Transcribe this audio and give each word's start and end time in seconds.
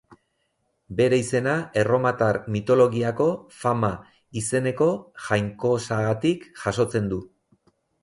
Bere 1.01 1.19
izena, 1.23 1.53
erromatar 1.81 2.39
mitologiako 2.57 3.29
Fama 3.59 3.93
izeneko 4.43 4.91
jainkosagatik 5.29 6.53
jasotzen 6.67 7.17
du. 7.17 7.25